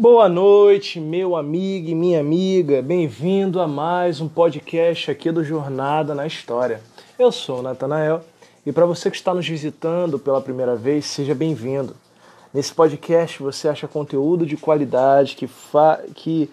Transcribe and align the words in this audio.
Boa 0.00 0.28
noite, 0.28 1.00
meu 1.00 1.34
amigo 1.34 1.88
e 1.88 1.94
minha 1.94 2.20
amiga. 2.20 2.80
Bem-vindo 2.80 3.60
a 3.60 3.66
mais 3.66 4.20
um 4.20 4.28
podcast 4.28 5.10
aqui 5.10 5.32
do 5.32 5.42
Jornada 5.42 6.14
na 6.14 6.24
História. 6.24 6.80
Eu 7.18 7.32
sou 7.32 7.58
o 7.58 7.62
Natanael 7.62 8.22
e 8.64 8.70
para 8.70 8.86
você 8.86 9.10
que 9.10 9.16
está 9.16 9.34
nos 9.34 9.48
visitando 9.48 10.16
pela 10.16 10.40
primeira 10.40 10.76
vez, 10.76 11.04
seja 11.04 11.34
bem-vindo. 11.34 11.96
Nesse 12.54 12.72
podcast 12.72 13.42
você 13.42 13.68
acha 13.68 13.88
conteúdo 13.88 14.46
de 14.46 14.56
qualidade 14.56 15.34
que, 15.34 15.48
fa 15.48 16.00
que 16.14 16.48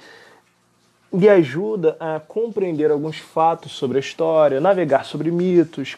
lhe 1.14 1.30
ajuda 1.30 1.96
a 2.00 2.20
compreender 2.20 2.90
alguns 2.90 3.20
fatos 3.20 3.74
sobre 3.74 3.98
a 3.98 4.02
história, 4.02 4.60
navegar 4.60 5.06
sobre 5.06 5.30
mitos, 5.30 5.96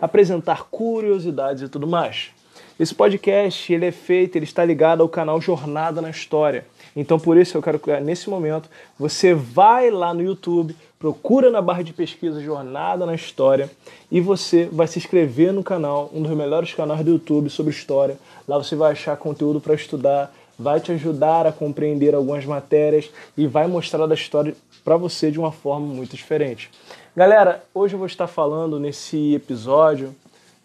apresentar 0.00 0.68
curiosidades 0.70 1.64
e 1.64 1.68
tudo 1.68 1.88
mais. 1.88 2.35
Esse 2.78 2.94
podcast 2.94 3.72
ele 3.72 3.86
é 3.86 3.90
feito, 3.90 4.36
ele 4.36 4.44
está 4.44 4.62
ligado 4.62 5.00
ao 5.00 5.08
canal 5.08 5.40
Jornada 5.40 6.02
na 6.02 6.10
História. 6.10 6.66
Então 6.94 7.18
por 7.18 7.38
isso 7.38 7.56
eu 7.56 7.62
quero 7.62 7.78
que 7.78 7.98
nesse 8.00 8.28
momento 8.28 8.68
você 8.98 9.32
vai 9.32 9.90
lá 9.90 10.12
no 10.12 10.22
YouTube, 10.22 10.76
procura 10.98 11.50
na 11.50 11.62
barra 11.62 11.80
de 11.80 11.94
pesquisa 11.94 12.38
Jornada 12.38 13.06
na 13.06 13.14
História 13.14 13.70
e 14.10 14.20
você 14.20 14.68
vai 14.70 14.86
se 14.86 14.98
inscrever 14.98 15.54
no 15.54 15.64
canal, 15.64 16.10
um 16.12 16.20
dos 16.20 16.36
melhores 16.36 16.74
canais 16.74 17.02
do 17.02 17.12
YouTube 17.12 17.48
sobre 17.48 17.72
história. 17.72 18.18
Lá 18.46 18.58
você 18.58 18.76
vai 18.76 18.92
achar 18.92 19.16
conteúdo 19.16 19.58
para 19.58 19.72
estudar, 19.72 20.30
vai 20.58 20.78
te 20.78 20.92
ajudar 20.92 21.46
a 21.46 21.52
compreender 21.52 22.14
algumas 22.14 22.44
matérias 22.44 23.10
e 23.38 23.46
vai 23.46 23.66
mostrar 23.66 24.04
a 24.04 24.14
história 24.14 24.54
para 24.84 24.98
você 24.98 25.30
de 25.30 25.38
uma 25.38 25.50
forma 25.50 25.86
muito 25.86 26.14
diferente. 26.14 26.70
Galera, 27.16 27.64
hoje 27.72 27.94
eu 27.94 27.98
vou 27.98 28.06
estar 28.06 28.26
falando 28.26 28.78
nesse 28.78 29.34
episódio, 29.34 30.14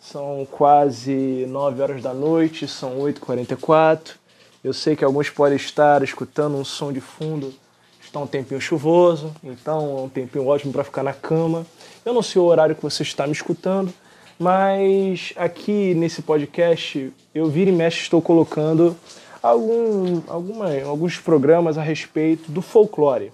são 0.01 0.47
quase 0.49 1.45
9 1.47 1.81
horas 1.81 2.01
da 2.01 2.13
noite, 2.13 2.67
são 2.67 2.97
8h44. 2.99 4.15
Eu 4.63 4.73
sei 4.73 4.95
que 4.95 5.05
alguns 5.05 5.29
podem 5.29 5.55
estar 5.55 6.01
escutando 6.01 6.57
um 6.57 6.65
som 6.65 6.91
de 6.91 6.99
fundo, 6.99 7.53
está 8.01 8.19
um 8.19 8.27
tempinho 8.27 8.59
chuvoso, 8.59 9.33
então 9.43 9.99
é 9.99 10.01
um 10.01 10.09
tempinho 10.09 10.47
ótimo 10.47 10.73
para 10.73 10.83
ficar 10.83 11.03
na 11.03 11.13
cama. 11.13 11.65
Eu 12.03 12.13
não 12.13 12.23
sei 12.23 12.41
o 12.41 12.45
horário 12.45 12.75
que 12.75 12.81
você 12.81 13.03
está 13.03 13.27
me 13.27 13.33
escutando, 13.33 13.93
mas 14.39 15.33
aqui 15.35 15.93
nesse 15.93 16.23
podcast 16.23 17.13
eu 17.33 17.47
vira 17.47 17.69
e 17.69 17.73
mexe 17.73 18.01
estou 18.01 18.21
colocando 18.21 18.97
algum, 19.41 20.21
alguma, 20.27 20.81
alguns 20.83 21.19
programas 21.19 21.77
a 21.77 21.83
respeito 21.83 22.51
do 22.51 22.61
folclore. 22.61 23.31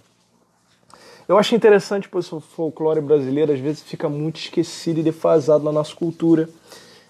Eu 1.28 1.38
acho 1.38 1.54
interessante, 1.54 2.08
pois 2.08 2.32
o 2.32 2.40
folclore 2.40 3.02
brasileiro 3.02 3.52
às 3.52 3.60
vezes 3.60 3.82
fica 3.82 4.08
muito 4.08 4.40
esquecido 4.40 5.02
e 5.02 5.04
defasado 5.04 5.62
na 5.62 5.74
nossa 5.74 5.94
cultura. 5.94 6.48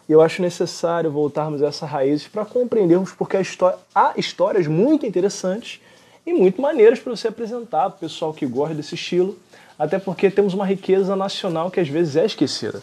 E 0.10 0.12
eu 0.12 0.22
acho 0.22 0.42
necessário 0.42 1.12
voltarmos 1.12 1.62
a 1.62 1.68
essas 1.68 1.88
raízes 1.88 2.28
para 2.28 2.44
compreendermos 2.44 3.12
porque 3.12 3.38
história, 3.38 3.78
há 3.94 4.14
histórias 4.18 4.66
muito 4.66 5.06
interessantes 5.06 5.80
e 6.26 6.34
muito 6.34 6.60
maneiras 6.60 7.00
para 7.00 7.16
você 7.16 7.28
apresentar 7.28 7.92
para 7.92 7.98
o 7.98 8.00
pessoal 8.00 8.34
que 8.34 8.48
gosta 8.48 8.74
desse 8.74 8.96
estilo, 8.96 9.38
até 9.78 10.00
porque 10.00 10.32
temos 10.32 10.56
uma 10.56 10.66
riqueza 10.66 11.16
nacional 11.16 11.70
que 11.70 11.80
às 11.80 11.88
vezes 11.88 12.16
é 12.16 12.26
esquecida. 12.26 12.82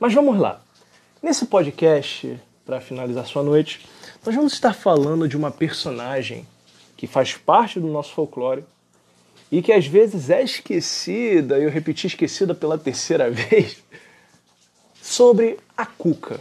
Mas 0.00 0.12
vamos 0.12 0.36
lá. 0.36 0.60
Nesse 1.22 1.46
podcast, 1.46 2.36
para 2.66 2.80
finalizar 2.80 3.24
sua 3.26 3.44
noite, 3.44 3.86
nós 4.26 4.34
vamos 4.34 4.52
estar 4.52 4.72
falando 4.72 5.28
de 5.28 5.36
uma 5.36 5.52
personagem 5.52 6.44
que 6.96 7.06
faz 7.06 7.34
parte 7.34 7.78
do 7.78 7.86
nosso 7.86 8.12
folclore 8.12 8.64
e 9.52 9.60
que 9.60 9.70
às 9.70 9.86
vezes 9.86 10.30
é 10.30 10.42
esquecida, 10.42 11.58
eu 11.58 11.68
repeti 11.68 12.06
esquecida 12.06 12.54
pela 12.54 12.78
terceira 12.78 13.28
vez, 13.30 13.76
sobre 15.00 15.58
a 15.76 15.84
Cuca. 15.84 16.40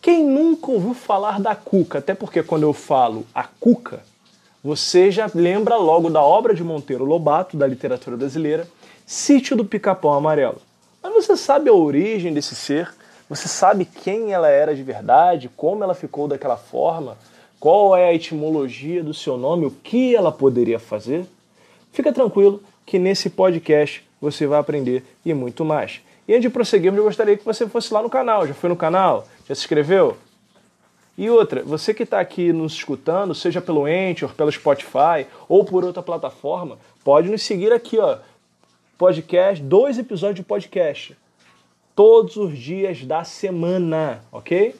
Quem 0.00 0.24
nunca 0.24 0.70
ouviu 0.70 0.94
falar 0.94 1.38
da 1.38 1.54
Cuca? 1.54 1.98
Até 1.98 2.14
porque 2.14 2.42
quando 2.42 2.62
eu 2.62 2.72
falo 2.72 3.26
a 3.34 3.44
Cuca, 3.44 4.00
você 4.64 5.10
já 5.10 5.30
lembra 5.34 5.76
logo 5.76 6.08
da 6.08 6.22
obra 6.22 6.54
de 6.54 6.64
Monteiro 6.64 7.04
Lobato, 7.04 7.58
da 7.58 7.66
literatura 7.66 8.16
brasileira, 8.16 8.66
Sítio 9.04 9.54
do 9.54 9.64
Pica-Pau 9.64 10.14
Amarelo. 10.14 10.60
Mas 11.02 11.12
você 11.12 11.36
sabe 11.36 11.68
a 11.68 11.74
origem 11.74 12.32
desse 12.32 12.54
ser? 12.54 12.92
Você 13.28 13.48
sabe 13.48 13.84
quem 13.84 14.32
ela 14.32 14.48
era 14.48 14.74
de 14.74 14.82
verdade, 14.82 15.50
como 15.54 15.84
ela 15.84 15.94
ficou 15.94 16.26
daquela 16.26 16.56
forma, 16.56 17.18
qual 17.60 17.94
é 17.94 18.08
a 18.08 18.14
etimologia 18.14 19.04
do 19.04 19.12
seu 19.12 19.36
nome, 19.36 19.66
o 19.66 19.70
que 19.70 20.16
ela 20.16 20.32
poderia 20.32 20.78
fazer? 20.78 21.26
Fica 21.96 22.12
tranquilo 22.12 22.62
que 22.84 22.98
nesse 22.98 23.30
podcast 23.30 24.06
você 24.20 24.46
vai 24.46 24.58
aprender 24.58 25.02
e 25.24 25.32
muito 25.32 25.64
mais. 25.64 26.02
E 26.28 26.32
antes 26.34 26.42
de 26.42 26.50
prosseguirmos, 26.50 26.98
eu 26.98 27.04
gostaria 27.04 27.38
que 27.38 27.44
você 27.44 27.66
fosse 27.66 27.90
lá 27.90 28.02
no 28.02 28.10
canal. 28.10 28.46
Já 28.46 28.52
foi 28.52 28.68
no 28.68 28.76
canal? 28.76 29.26
Já 29.48 29.54
se 29.54 29.62
inscreveu? 29.62 30.14
E 31.16 31.30
outra, 31.30 31.62
você 31.62 31.94
que 31.94 32.02
está 32.02 32.20
aqui 32.20 32.52
nos 32.52 32.74
escutando, 32.74 33.34
seja 33.34 33.62
pelo 33.62 33.86
Anchor, 33.86 34.34
pelo 34.34 34.52
Spotify 34.52 35.26
ou 35.48 35.64
por 35.64 35.86
outra 35.86 36.02
plataforma, 36.02 36.78
pode 37.02 37.30
nos 37.30 37.42
seguir 37.42 37.72
aqui, 37.72 37.96
ó. 37.96 38.18
Podcast, 38.98 39.64
dois 39.64 39.98
episódios 39.98 40.36
de 40.36 40.42
podcast 40.42 41.16
todos 41.94 42.36
os 42.36 42.58
dias 42.58 43.06
da 43.06 43.24
semana, 43.24 44.22
ok? 44.30 44.74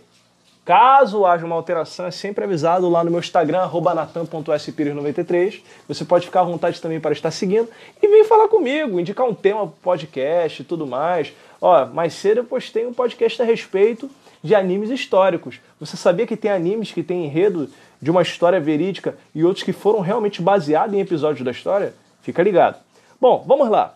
Caso 0.67 1.25
haja 1.25 1.47
uma 1.47 1.55
alteração, 1.55 2.07
é 2.07 2.11
sempre 2.11 2.43
avisado 2.43 2.91
lá 2.91 3.05
no 3.05 3.11
meu 3.13 3.21
Instagram, 3.21 3.71
natan.spires93. 3.95 5.63
Você 5.87 6.05
pode 6.05 6.27
ficar 6.27 6.41
à 6.41 6.43
vontade 6.45 6.83
também 6.83 6.99
para 6.99 7.13
estar 7.13 7.31
seguindo 7.31 7.69
e 8.03 8.09
vem 8.09 8.25
falar 8.25 8.49
comigo, 8.49 8.99
indicar 8.99 9.25
um 9.29 9.33
tema 9.33 9.69
para 9.69 9.77
podcast 9.81 10.61
e 10.61 10.65
tudo 10.65 10.85
mais. 10.85 11.33
Ó, 11.61 11.87
mais 11.87 12.15
cedo 12.15 12.39
eu 12.39 12.45
postei 12.45 12.85
um 12.85 12.93
podcast 12.93 13.41
a 13.41 13.45
respeito 13.45 14.11
de 14.43 14.57
animes 14.57 14.91
históricos. 14.91 15.61
Você 15.79 15.97
sabia 15.97 16.27
que 16.27 16.37
tem 16.37 16.51
animes 16.51 16.91
que 16.91 17.05
têm 17.05 17.27
enredo 17.27 17.71
de 18.03 18.11
uma 18.11 18.23
história 18.23 18.59
verídica 18.59 19.17
e 19.33 19.45
outros 19.45 19.63
que 19.63 19.73
foram 19.73 20.01
realmente 20.01 20.43
baseados 20.43 20.97
em 20.97 21.01
episódios 21.01 21.45
da 21.45 21.53
história? 21.53 21.95
Fica 22.23 22.43
ligado. 22.43 22.83
Bom, 23.21 23.45
vamos 23.47 23.69
lá. 23.69 23.95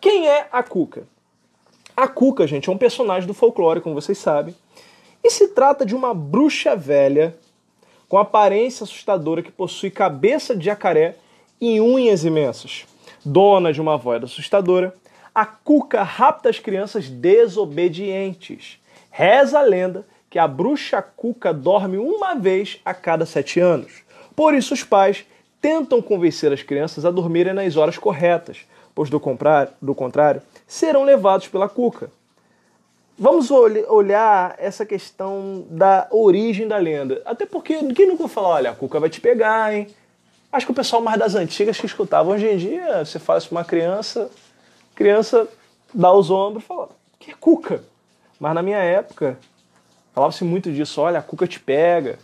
Quem 0.00 0.26
é 0.28 0.48
a 0.50 0.60
Cuca? 0.60 1.04
A 1.96 2.08
Cuca, 2.08 2.48
gente, 2.48 2.68
é 2.68 2.72
um 2.72 2.78
personagem 2.78 3.28
do 3.28 3.34
folclore, 3.34 3.80
como 3.80 3.94
vocês 3.94 4.18
sabem, 4.18 4.56
e 5.28 5.30
se 5.30 5.48
trata 5.48 5.84
de 5.84 5.94
uma 5.94 6.14
bruxa 6.14 6.74
velha 6.74 7.36
com 8.08 8.16
aparência 8.16 8.84
assustadora 8.84 9.42
que 9.42 9.52
possui 9.52 9.90
cabeça 9.90 10.56
de 10.56 10.64
jacaré 10.64 11.16
e 11.60 11.78
unhas 11.82 12.24
imensas. 12.24 12.86
Dona 13.22 13.70
de 13.70 13.78
uma 13.78 13.98
voz 13.98 14.24
assustadora, 14.24 14.94
a 15.34 15.44
Cuca 15.44 16.02
rapta 16.02 16.48
as 16.48 16.58
crianças 16.58 17.10
desobedientes. 17.10 18.80
Reza 19.10 19.58
a 19.58 19.62
lenda 19.62 20.06
que 20.30 20.38
a 20.38 20.48
bruxa 20.48 21.02
Cuca 21.02 21.52
dorme 21.52 21.98
uma 21.98 22.34
vez 22.34 22.80
a 22.82 22.94
cada 22.94 23.26
sete 23.26 23.60
anos. 23.60 24.02
Por 24.34 24.54
isso, 24.54 24.72
os 24.72 24.82
pais 24.82 25.26
tentam 25.60 26.00
convencer 26.00 26.50
as 26.54 26.62
crianças 26.62 27.04
a 27.04 27.10
dormirem 27.10 27.52
nas 27.52 27.76
horas 27.76 27.98
corretas, 27.98 28.60
pois 28.94 29.10
do, 29.10 29.20
do 29.82 29.94
contrário, 29.94 30.40
serão 30.66 31.04
levados 31.04 31.48
pela 31.48 31.68
cuca. 31.68 32.10
Vamos 33.20 33.50
olhar 33.50 34.54
essa 34.58 34.86
questão 34.86 35.66
da 35.68 36.06
origem 36.12 36.68
da 36.68 36.76
lenda. 36.76 37.20
Até 37.24 37.44
porque 37.44 37.92
quem 37.92 38.06
nunca 38.06 38.28
falou, 38.28 38.50
olha, 38.50 38.70
a 38.70 38.74
cuca 38.74 39.00
vai 39.00 39.10
te 39.10 39.20
pegar, 39.20 39.74
hein? 39.74 39.88
Acho 40.52 40.66
que 40.66 40.70
o 40.70 40.74
pessoal 40.74 41.02
mais 41.02 41.18
das 41.18 41.34
antigas 41.34 41.80
que 41.80 41.84
escutava. 41.84 42.30
Hoje 42.30 42.46
em 42.46 42.56
dia, 42.56 43.04
você 43.04 43.18
faz 43.18 43.44
para 43.44 43.56
uma 43.56 43.64
criança, 43.64 44.30
criança 44.94 45.48
dá 45.92 46.12
os 46.12 46.30
ombros 46.30 46.62
e 46.62 46.66
fala, 46.68 46.90
que 47.18 47.32
é 47.32 47.34
cuca? 47.34 47.82
Mas 48.38 48.54
na 48.54 48.62
minha 48.62 48.78
época, 48.78 49.36
falava-se 50.14 50.44
muito 50.44 50.70
disso, 50.70 51.00
olha, 51.00 51.18
a 51.18 51.22
cuca 51.22 51.44
te 51.44 51.58
pega, 51.58 52.20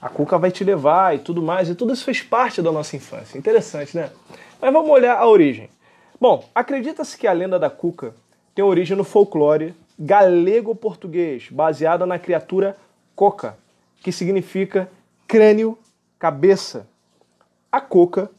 a 0.00 0.10
cuca 0.10 0.36
vai 0.36 0.50
te 0.50 0.62
levar 0.62 1.14
e 1.14 1.20
tudo 1.20 1.40
mais. 1.40 1.70
E 1.70 1.74
tudo 1.74 1.94
isso 1.94 2.04
fez 2.04 2.20
parte 2.20 2.60
da 2.60 2.70
nossa 2.70 2.94
infância. 2.94 3.38
Interessante, 3.38 3.96
né? 3.96 4.10
Mas 4.60 4.70
vamos 4.70 4.90
olhar 4.90 5.16
a 5.16 5.26
origem. 5.26 5.70
Bom, 6.20 6.46
acredita-se 6.54 7.16
que 7.16 7.26
a 7.26 7.32
lenda 7.32 7.58
da 7.58 7.70
cuca 7.70 8.14
tem 8.54 8.62
origem 8.62 8.94
no 8.94 9.04
folclore 9.04 9.74
galego-português, 9.98 11.48
baseada 11.50 12.04
na 12.04 12.18
criatura 12.18 12.76
coca, 13.14 13.56
que 14.02 14.10
significa 14.10 14.90
crânio, 15.26 15.78
cabeça. 16.18 16.86
A 17.70 17.80
coca 17.80 18.30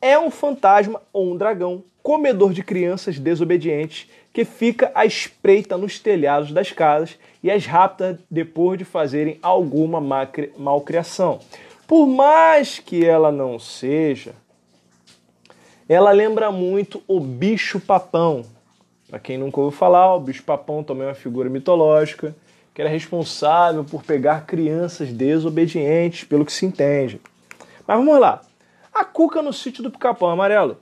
é 0.00 0.18
um 0.18 0.30
fantasma 0.30 1.00
ou 1.12 1.32
um 1.32 1.36
dragão 1.36 1.82
comedor 2.02 2.52
de 2.52 2.62
crianças 2.62 3.18
desobedientes 3.18 4.10
que 4.32 4.44
fica 4.44 4.90
à 4.94 5.06
espreita 5.06 5.76
nos 5.76 5.98
telhados 5.98 6.52
das 6.52 6.70
casas 6.72 7.18
e 7.42 7.50
as 7.50 7.66
rapta 7.66 8.18
depois 8.30 8.78
de 8.78 8.84
fazerem 8.84 9.38
alguma 9.42 10.00
malcriação. 10.58 11.40
Por 11.86 12.06
mais 12.06 12.78
que 12.78 13.04
ela 13.04 13.30
não 13.30 13.58
seja 13.58 14.34
ela 15.88 16.12
lembra 16.12 16.50
muito 16.50 17.02
o 17.06 17.20
bicho-papão. 17.20 18.44
Para 19.14 19.20
quem 19.20 19.38
nunca 19.38 19.60
ouviu 19.60 19.78
falar, 19.78 20.12
o 20.16 20.18
bicho-papão 20.18 20.82
também 20.82 21.04
é 21.04 21.10
uma 21.10 21.14
figura 21.14 21.48
mitológica 21.48 22.34
que 22.74 22.82
era 22.82 22.90
responsável 22.90 23.84
por 23.84 24.02
pegar 24.02 24.44
crianças 24.44 25.12
desobedientes, 25.12 26.24
pelo 26.24 26.44
que 26.44 26.52
se 26.52 26.66
entende. 26.66 27.20
Mas 27.86 27.96
vamos 27.96 28.18
lá. 28.18 28.40
A 28.92 29.04
Cuca 29.04 29.40
no 29.40 29.52
sítio 29.52 29.84
do 29.84 29.90
Picapão 29.92 30.30
Amarelo. 30.30 30.78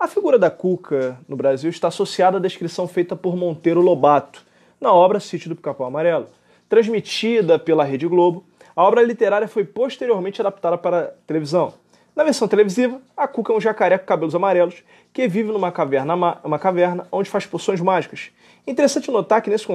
A 0.00 0.08
figura 0.08 0.38
da 0.38 0.50
Cuca 0.50 1.18
no 1.28 1.36
Brasil 1.36 1.68
está 1.68 1.88
associada 1.88 2.38
à 2.38 2.40
descrição 2.40 2.88
feita 2.88 3.14
por 3.14 3.36
Monteiro 3.36 3.82
Lobato 3.82 4.42
na 4.80 4.90
obra 4.90 5.20
Sítio 5.20 5.50
do 5.50 5.56
Picapão 5.56 5.86
Amarelo. 5.86 6.28
Transmitida 6.70 7.58
pela 7.58 7.84
Rede 7.84 8.08
Globo, 8.08 8.42
a 8.74 8.82
obra 8.82 9.02
literária 9.02 9.48
foi 9.48 9.64
posteriormente 9.66 10.40
adaptada 10.40 10.78
para 10.78 11.14
televisão. 11.26 11.74
Na 12.16 12.24
versão 12.24 12.48
televisiva, 12.48 12.98
a 13.14 13.28
Cuca 13.28 13.52
é 13.52 13.56
um 13.56 13.60
jacaré 13.60 13.98
com 13.98 14.06
cabelos 14.06 14.34
amarelos 14.34 14.82
que 15.12 15.28
vive 15.28 15.52
numa 15.52 15.70
caverna, 15.70 16.14
uma 16.42 16.58
caverna 16.58 17.06
onde 17.12 17.28
faz 17.28 17.44
poções 17.44 17.78
mágicas. 17.78 18.30
Interessante 18.66 19.10
notar 19.10 19.42
que 19.42 19.50
nesse 19.50 19.66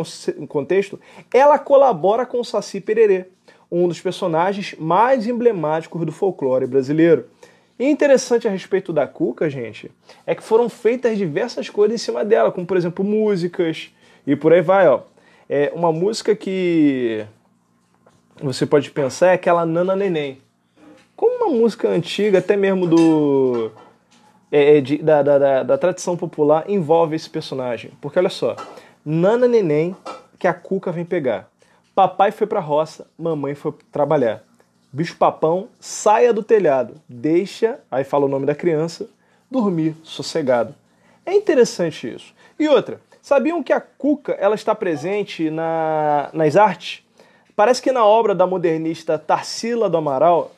contexto 0.49 0.99
ela 1.31 1.59
colabora 1.59 2.25
com 2.25 2.39
o 2.39 2.43
Saci 2.43 2.81
Pererê, 2.81 3.27
um 3.71 3.87
dos 3.87 4.01
personagens 4.01 4.75
mais 4.79 5.27
emblemáticos 5.27 6.03
do 6.03 6.11
folclore 6.11 6.65
brasileiro. 6.65 7.27
E 7.77 7.87
interessante 7.87 8.47
a 8.47 8.51
respeito 8.51 8.91
da 8.91 9.05
Cuca, 9.05 9.47
gente, 9.47 9.91
é 10.25 10.33
que 10.33 10.41
foram 10.41 10.67
feitas 10.67 11.19
diversas 11.19 11.69
coisas 11.69 11.93
em 12.01 12.03
cima 12.03 12.25
dela, 12.25 12.51
como 12.51 12.65
por 12.65 12.75
exemplo 12.75 13.05
músicas 13.05 13.93
e 14.25 14.35
por 14.35 14.51
aí 14.51 14.61
vai, 14.61 14.87
ó. 14.87 15.01
É 15.47 15.71
uma 15.75 15.91
música 15.91 16.35
que 16.35 17.23
você 18.41 18.65
pode 18.65 18.89
pensar 18.89 19.27
é 19.27 19.33
aquela 19.33 19.63
Nana 19.63 19.95
Neném 19.95 20.41
música 21.51 21.89
antiga, 21.89 22.39
até 22.39 22.55
mesmo 22.55 22.87
do 22.87 23.71
é, 24.51 24.77
é, 24.77 24.81
de, 24.81 24.97
da, 24.97 25.23
da, 25.23 25.63
da, 25.63 25.77
tradição 25.77 26.17
popular, 26.17 26.69
envolve 26.69 27.15
esse 27.15 27.29
personagem. 27.29 27.91
Porque 28.01 28.19
olha 28.19 28.29
só, 28.29 28.55
Nana 29.05 29.47
Neném, 29.47 29.95
que 30.37 30.47
a 30.47 30.53
Cuca 30.53 30.91
vem 30.91 31.05
pegar. 31.05 31.49
Papai 31.95 32.31
foi 32.31 32.45
pra 32.45 32.59
roça, 32.59 33.07
mamãe 33.17 33.55
foi 33.55 33.73
trabalhar. 33.91 34.43
Bicho 34.91 35.15
papão, 35.15 35.69
saia 35.79 36.33
do 36.33 36.43
telhado, 36.43 36.95
deixa, 37.07 37.79
aí 37.89 38.03
fala 38.03 38.25
o 38.25 38.29
nome 38.29 38.45
da 38.45 38.53
criança, 38.53 39.09
dormir 39.49 39.95
sossegado. 40.03 40.75
É 41.25 41.33
interessante 41.33 42.13
isso. 42.13 42.33
E 42.59 42.67
outra, 42.67 42.99
sabiam 43.21 43.63
que 43.63 43.71
a 43.71 43.79
Cuca 43.79 44.33
ela 44.33 44.55
está 44.55 44.75
presente 44.75 45.49
na, 45.49 46.29
nas 46.33 46.57
artes? 46.57 47.05
Parece 47.55 47.81
que 47.81 47.91
na 47.91 48.05
obra 48.05 48.35
da 48.35 48.45
modernista 48.45 49.17
Tarsila 49.17 49.89
do 49.89 49.97
Amaral, 49.97 50.51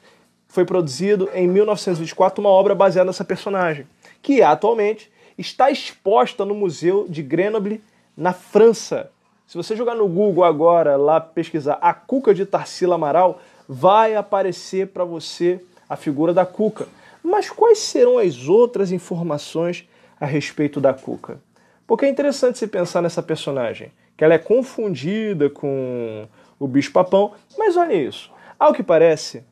foi 0.53 0.65
produzido 0.65 1.31
em 1.33 1.47
1924 1.47 2.39
uma 2.39 2.51
obra 2.51 2.75
baseada 2.75 3.07
nessa 3.07 3.25
personagem, 3.25 3.87
que 4.21 4.43
atualmente 4.43 5.11
está 5.35 5.71
exposta 5.71 6.45
no 6.45 6.53
Museu 6.53 7.07
de 7.09 7.23
Grenoble, 7.23 7.81
na 8.15 8.33
França. 8.33 9.09
Se 9.47 9.57
você 9.57 9.75
jogar 9.75 9.95
no 9.95 10.07
Google 10.07 10.43
agora, 10.43 10.95
lá 10.95 11.19
pesquisar 11.19 11.79
a 11.81 11.91
Cuca 11.91 12.35
de 12.35 12.45
Tarsila 12.45 12.93
Amaral, 12.93 13.41
vai 13.67 14.13
aparecer 14.13 14.89
para 14.89 15.03
você 15.03 15.59
a 15.89 15.95
figura 15.95 16.35
da 16.35 16.45
Cuca. 16.45 16.87
Mas 17.23 17.49
quais 17.49 17.79
serão 17.79 18.19
as 18.19 18.47
outras 18.47 18.91
informações 18.91 19.89
a 20.21 20.27
respeito 20.27 20.79
da 20.79 20.93
Cuca? 20.93 21.39
Porque 21.87 22.05
é 22.05 22.09
interessante 22.09 22.59
se 22.59 22.67
pensar 22.67 23.01
nessa 23.01 23.23
personagem, 23.23 23.91
que 24.15 24.23
ela 24.23 24.35
é 24.35 24.37
confundida 24.37 25.49
com 25.49 26.27
o 26.59 26.67
bicho-papão, 26.67 27.31
mas 27.57 27.75
olha 27.75 27.95
isso. 27.95 28.31
Ao 28.59 28.71
que 28.71 28.83
parece, 28.83 29.43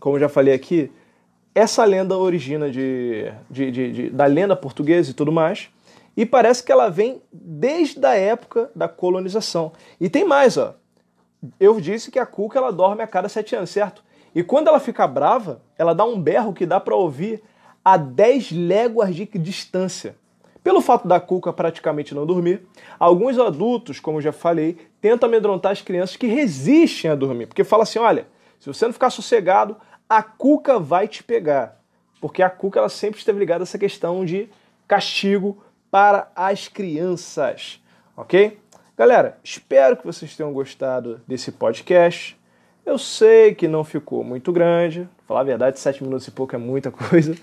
como 0.00 0.18
já 0.18 0.28
falei 0.28 0.54
aqui, 0.54 0.90
essa 1.54 1.84
lenda 1.84 2.16
origina 2.16 2.70
de, 2.70 3.32
de, 3.50 3.70
de, 3.70 3.92
de, 3.92 4.10
da 4.10 4.26
lenda 4.26 4.54
portuguesa 4.54 5.10
e 5.10 5.14
tudo 5.14 5.32
mais, 5.32 5.70
e 6.16 6.24
parece 6.24 6.62
que 6.62 6.72
ela 6.72 6.88
vem 6.88 7.20
desde 7.32 8.04
a 8.04 8.14
época 8.14 8.70
da 8.74 8.88
colonização. 8.88 9.72
E 10.00 10.08
tem 10.08 10.24
mais, 10.24 10.56
ó. 10.56 10.74
Eu 11.60 11.80
disse 11.80 12.10
que 12.10 12.18
a 12.18 12.26
cuca 12.26 12.58
ela 12.58 12.72
dorme 12.72 13.02
a 13.02 13.06
cada 13.06 13.28
sete 13.28 13.54
anos, 13.54 13.70
certo? 13.70 14.02
E 14.34 14.42
quando 14.42 14.68
ela 14.68 14.80
fica 14.80 15.06
brava, 15.06 15.62
ela 15.78 15.94
dá 15.94 16.04
um 16.04 16.20
berro 16.20 16.52
que 16.52 16.66
dá 16.66 16.78
para 16.78 16.94
ouvir 16.94 17.42
a 17.84 17.96
10 17.96 18.52
léguas 18.52 19.14
de 19.14 19.26
distância. 19.26 20.16
Pelo 20.62 20.80
fato 20.80 21.06
da 21.06 21.20
cuca 21.20 21.52
praticamente 21.52 22.14
não 22.14 22.26
dormir, 22.26 22.66
alguns 22.98 23.38
adultos, 23.38 24.00
como 24.00 24.20
já 24.20 24.32
falei, 24.32 24.76
tentam 25.00 25.28
amedrontar 25.28 25.72
as 25.72 25.80
crianças 25.80 26.16
que 26.16 26.26
resistem 26.26 27.10
a 27.10 27.14
dormir, 27.14 27.46
porque 27.46 27.62
fala 27.62 27.84
assim, 27.84 27.98
olha, 27.98 28.26
se 28.58 28.66
você 28.66 28.84
não 28.86 28.92
ficar 28.92 29.10
sossegado, 29.10 29.76
a 30.08 30.22
cuca 30.22 30.78
vai 30.78 31.08
te 31.08 31.22
pegar. 31.22 31.80
Porque 32.20 32.42
a 32.42 32.50
cuca 32.50 32.78
ela 32.78 32.88
sempre 32.88 33.18
esteve 33.18 33.38
ligada 33.38 33.62
a 33.62 33.66
essa 33.66 33.78
questão 33.78 34.24
de 34.24 34.48
castigo 34.86 35.62
para 35.90 36.30
as 36.34 36.68
crianças, 36.68 37.80
ok? 38.16 38.58
Galera, 38.96 39.38
espero 39.44 39.96
que 39.96 40.06
vocês 40.06 40.34
tenham 40.34 40.52
gostado 40.52 41.20
desse 41.26 41.52
podcast. 41.52 42.38
Eu 42.84 42.98
sei 42.98 43.54
que 43.54 43.68
não 43.68 43.84
ficou 43.84 44.24
muito 44.24 44.52
grande, 44.52 45.08
falar 45.26 45.40
a 45.40 45.44
verdade, 45.44 45.78
sete 45.78 46.02
minutos 46.02 46.26
e 46.26 46.30
pouco 46.30 46.54
é 46.54 46.58
muita 46.58 46.90
coisa. 46.90 47.36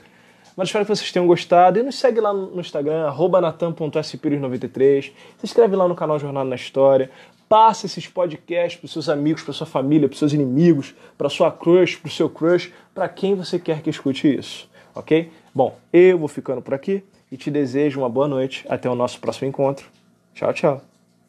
Mas 0.55 0.69
espero 0.69 0.85
que 0.85 0.95
vocês 0.95 1.11
tenham 1.11 1.27
gostado. 1.27 1.79
E 1.79 1.83
nos 1.83 1.99
segue 1.99 2.21
lá 2.21 2.31
no 2.33 2.59
Instagram, 2.59 3.11
natan.spirius93. 3.41 5.11
Se 5.37 5.45
inscreve 5.45 5.75
lá 5.75 5.87
no 5.87 5.95
canal 5.95 6.19
Jornada 6.19 6.47
na 6.47 6.55
História. 6.55 7.09
Passe 7.53 7.85
esses 7.85 8.07
podcasts 8.07 8.81
para 8.81 8.89
seus 8.89 9.07
amigos, 9.07 9.43
para 9.43 9.53
sua 9.53 9.67
família, 9.67 10.09
para 10.09 10.17
seus 10.17 10.33
inimigos, 10.33 10.95
para 11.15 11.29
sua 11.29 11.51
crush, 11.51 11.97
para 11.97 12.07
o 12.07 12.11
seu 12.11 12.27
crush, 12.27 12.73
para 12.95 13.07
quem 13.07 13.35
você 13.35 13.59
quer 13.59 13.83
que 13.83 13.91
escute 13.91 14.27
isso, 14.27 14.67
ok? 14.95 15.31
Bom, 15.53 15.77
eu 15.93 16.17
vou 16.17 16.27
ficando 16.27 16.63
por 16.63 16.73
aqui 16.73 17.03
e 17.31 17.37
te 17.37 17.51
desejo 17.51 17.99
uma 17.99 18.09
boa 18.09 18.27
noite. 18.27 18.65
Até 18.67 18.89
o 18.89 18.95
nosso 18.95 19.19
próximo 19.19 19.47
encontro. 19.47 19.85
Tchau, 20.33 20.51
tchau. 20.51 20.92